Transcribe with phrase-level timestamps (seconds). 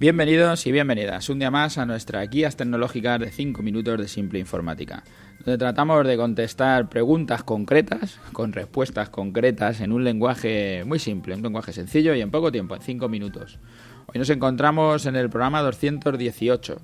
[0.00, 4.38] Bienvenidos y bienvenidas un día más a nuestra guías tecnológicas de 5 minutos de simple
[4.38, 5.04] informática,
[5.44, 11.42] donde tratamos de contestar preguntas concretas con respuestas concretas en un lenguaje muy simple, un
[11.42, 13.58] lenguaje sencillo y en poco tiempo, en 5 minutos.
[14.06, 16.80] Hoy nos encontramos en el programa 218,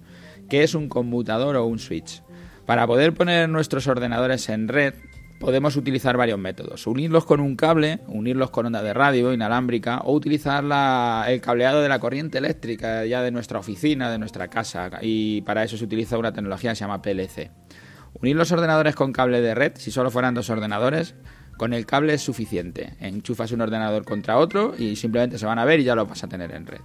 [0.51, 2.23] que es un conmutador o un switch.
[2.67, 4.93] Para poder poner nuestros ordenadores en red,
[5.39, 6.87] podemos utilizar varios métodos.
[6.87, 10.65] Unirlos con un cable, unirlos con onda de radio inalámbrica o utilizar
[11.29, 14.91] el cableado de la corriente eléctrica ya de nuestra oficina, de nuestra casa.
[15.03, 17.51] Y para eso se utiliza una tecnología que se llama PLC.
[18.21, 21.15] Unir los ordenadores con cable de red, si solo fueran dos ordenadores,
[21.57, 22.95] con el cable es suficiente.
[23.01, 26.25] Enchufas un ordenador contra otro y simplemente se van a ver y ya lo vas
[26.25, 26.81] a tener en red.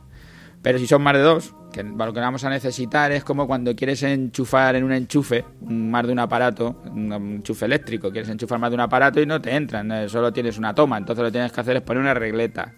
[0.61, 3.75] Pero si son más de dos, que lo que vamos a necesitar es como cuando
[3.75, 8.69] quieres enchufar en un enchufe más de un aparato, un enchufe eléctrico, quieres enchufar más
[8.69, 11.33] de un aparato y no te entran, eh, solo tienes una toma, entonces lo que
[11.33, 12.73] tienes que hacer es poner una regleta.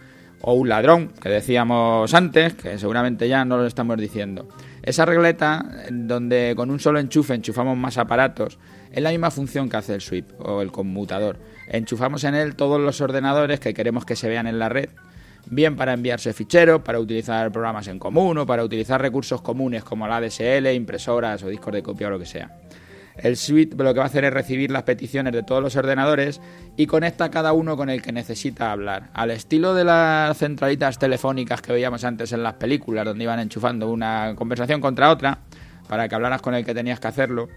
[0.46, 4.50] O un ladrón, que decíamos antes, que seguramente ya no lo estamos diciendo.
[4.82, 8.60] Esa regleta, donde con un solo enchufe enchufamos más aparatos,
[8.92, 11.40] es la misma función que hace el sweep o el conmutador.
[11.70, 14.90] Enchufamos en él todos los ordenadores que queremos que se vean en la red
[15.46, 20.08] bien para enviarse ficheros, para utilizar programas en común o para utilizar recursos comunes como
[20.08, 22.52] la ADSL, impresoras o discos de copia o lo que sea.
[23.16, 26.42] El suite lo que va a hacer es recibir las peticiones de todos los ordenadores
[26.76, 29.10] y conecta cada uno con el que necesita hablar.
[29.14, 33.92] Al estilo de las centralitas telefónicas que veíamos antes en las películas, donde iban enchufando
[33.92, 35.40] una conversación contra otra
[35.88, 37.50] para que hablaras con el que tenías que hacerlo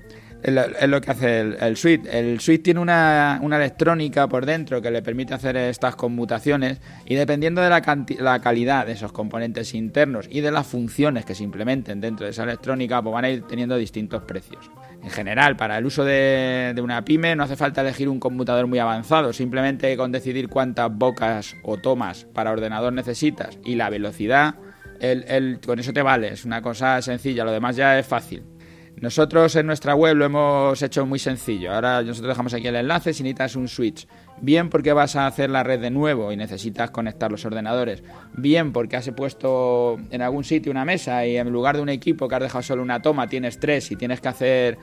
[0.42, 2.18] es lo que hace el, suite.
[2.18, 7.62] El suite tiene una, electrónica por dentro que le permite hacer estas conmutaciones y dependiendo
[7.62, 12.26] de la, calidad de esos componentes internos y de las funciones que se implementen dentro
[12.26, 14.70] de esa electrónica, pues van a ir teniendo distintos precios.
[15.02, 18.78] En general, para el uso de, una pyme no hace falta elegir un computador muy
[18.78, 24.56] avanzado, simplemente con decidir cuántas bocas o tomas para ordenador necesitas y la velocidad,
[25.64, 28.55] con eso te vale, es una cosa sencilla, lo demás ya es fácil.
[29.00, 31.72] Nosotros en nuestra web lo hemos hecho muy sencillo.
[31.72, 34.08] Ahora nosotros dejamos aquí el enlace si necesitas un switch.
[34.40, 38.02] Bien porque vas a hacer la red de nuevo y necesitas conectar los ordenadores.
[38.32, 42.26] Bien porque has puesto en algún sitio una mesa y en lugar de un equipo
[42.26, 44.78] que has dejado solo una toma tienes tres y tienes que hacer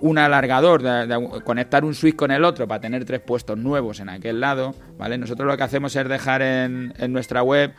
[0.00, 4.08] un alargador, de, conectar un switch con el otro para tener tres puestos nuevos en
[4.08, 4.74] aquel lado.
[4.96, 5.18] ¿vale?
[5.18, 7.74] Nosotros lo que hacemos es dejar en, en nuestra web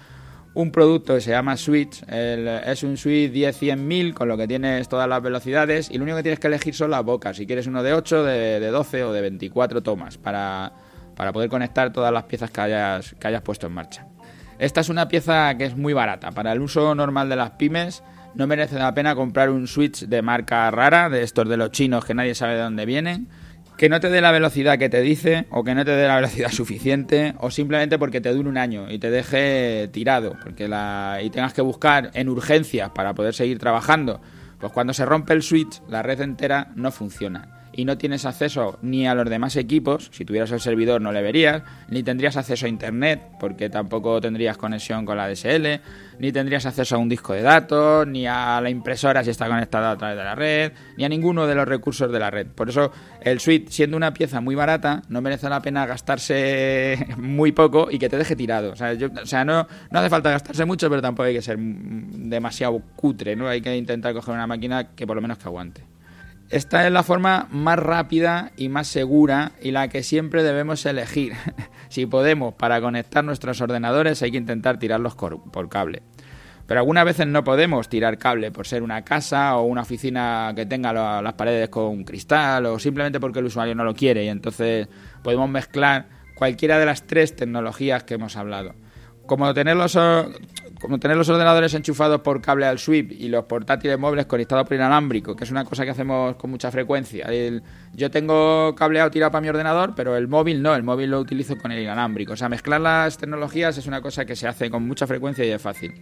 [0.53, 2.03] un producto que se llama Switch.
[2.07, 6.23] es un Switch 10-100.000 con lo que tienes todas las velocidades y lo único que
[6.23, 7.37] tienes que elegir son las bocas.
[7.37, 10.73] Si quieres uno de 8, de, 12 o de 24 tomas para,
[11.15, 14.07] para, poder conectar todas las piezas que hayas, que hayas puesto en marcha.
[14.59, 16.31] Esta es una pieza que es muy barata.
[16.31, 18.03] Para el uso normal de las pymes
[18.35, 22.05] no merece la pena comprar un Switch de marca rara, de estos de los chinos
[22.05, 23.27] que nadie sabe de dónde vienen
[23.77, 26.15] que no te dé la velocidad que te dice o que no te dé la
[26.15, 31.19] velocidad suficiente o simplemente porque te dure un año y te deje tirado porque la,
[31.21, 34.21] y tengas que buscar en urgencias para poder seguir trabajando,
[34.59, 38.77] pues cuando se rompe el switch la red entera no funciona y no tienes acceso
[38.81, 42.65] ni a los demás equipos, si tuvieras el servidor no le verías, ni tendrías acceso
[42.65, 45.81] a internet porque tampoco tendrías conexión con la DSL,
[46.19, 49.91] ni tendrías acceso a un disco de datos, ni a la impresora si está conectada
[49.91, 52.47] a través de la red, ni a ninguno de los recursos de la red.
[52.47, 57.51] Por eso el suite, siendo una pieza muy barata, no merece la pena gastarse muy
[57.51, 58.71] poco y que te deje tirado.
[58.71, 61.57] O sea, o sea no, no hace falta gastarse mucho, pero tampoco hay que ser
[61.57, 63.47] demasiado cutre, ¿no?
[63.47, 65.83] Hay que intentar coger una máquina que por lo menos que aguante.
[66.51, 71.33] Esta es la forma más rápida y más segura y la que siempre debemos elegir.
[71.89, 76.03] si podemos, para conectar nuestros ordenadores hay que intentar tirarlos por cable.
[76.71, 80.65] Pero algunas veces no podemos tirar cable por ser una casa o una oficina que
[80.65, 84.87] tenga las paredes con cristal o simplemente porque el usuario no lo quiere y entonces
[85.23, 88.73] podemos mezclar cualquiera de las tres tecnologías que hemos hablado.
[89.25, 89.97] Como tener los,
[90.81, 94.75] como tener los ordenadores enchufados por cable al sweep y los portátiles móviles conectados por
[94.75, 97.27] inalámbrico, que es una cosa que hacemos con mucha frecuencia.
[97.93, 101.55] yo tengo cableado tirado para mi ordenador, pero el móvil no, el móvil lo utilizo
[101.57, 102.33] con el inalámbrico.
[102.33, 105.51] O sea, mezclar las tecnologías es una cosa que se hace con mucha frecuencia y
[105.51, 105.93] es fácil.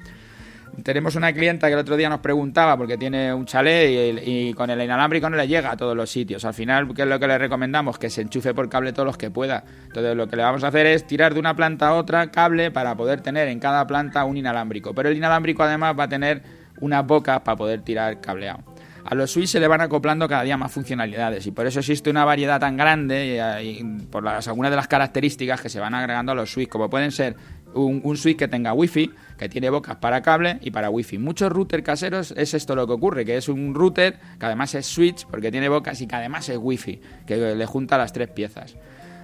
[0.84, 4.70] Tenemos una clienta que el otro día nos preguntaba porque tiene un chalet y, con
[4.70, 6.46] el inalámbrico no le llega a todos los sitios.
[6.46, 7.98] Al final, ¿qué es lo que le recomendamos?
[7.98, 9.64] Que se enchufe por cable todos los que pueda.
[9.88, 12.72] Entonces, lo que le vamos a hacer es tirar de una planta a otra cable
[12.72, 14.94] para poder tener en cada planta un inalámbrico.
[14.94, 16.44] Pero el inalámbrico además va a tener
[16.82, 18.64] unas bocas para poder tirar cableado.
[19.06, 22.10] A los switch se le van acoplando cada día más funcionalidades y por eso existe
[22.10, 26.32] una variedad tan grande y, por las, algunas de las características que se van agregando
[26.32, 27.36] a los switch, como pueden ser
[27.74, 31.18] un, switch que tenga wifi, que tiene bocas para cable y para wifi.
[31.18, 34.86] Muchos routers caseros es esto lo que ocurre, que es un router que además es
[34.86, 38.76] switch porque tiene bocas y que además es wifi, que le junta las tres piezas.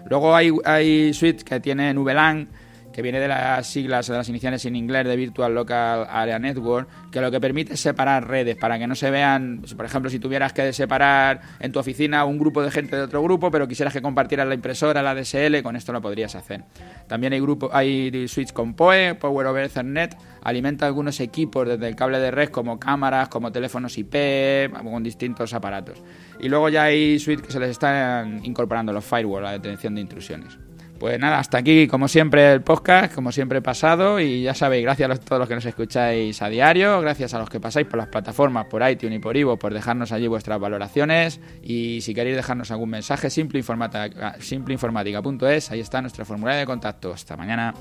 [0.10, 2.48] Luego hay, hay switch que tienen VLAN
[2.96, 6.88] que viene de las siglas, de las iniciales en inglés de Virtual Local Area Network,
[7.12, 10.18] que lo que permite es separar redes para que no se vean, por ejemplo, si
[10.18, 13.94] tuvieras que separar en tu oficina un grupo de gente de otro grupo, pero quisieras
[13.94, 16.64] que compartieran la impresora, la DSL, con esto lo podrías hacer.
[17.06, 21.98] También hay grupo, hay switch con PoE, Power over Ethernet, alimenta algunos equipos desde el
[21.98, 26.02] cable de red como cámaras, como teléfonos IP, con distintos aparatos.
[26.40, 30.00] Y luego ya hay switch que se les están incorporando los firewall, la detención de
[30.00, 30.65] intrusiones.
[31.00, 34.20] Pues nada, hasta aquí, como siempre, el podcast, como siempre pasado.
[34.20, 37.50] Y ya sabéis, gracias a todos los que nos escucháis a diario, gracias a los
[37.50, 41.42] que pasáis por las plataformas, por iTunes y por Ivo, por dejarnos allí vuestras valoraciones.
[41.62, 47.12] Y si queréis dejarnos algún mensaje, simpleinformática.es, ahí está nuestra formulario de contacto.
[47.14, 47.74] Hasta mañana.